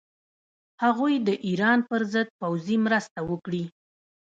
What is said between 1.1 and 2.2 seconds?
د ایران پر